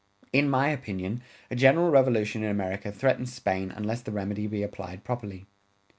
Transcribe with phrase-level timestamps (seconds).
[0.41, 1.21] In my opinion,
[1.51, 5.45] a general revolution in America threatens Spain unless the remedy be applied promptly.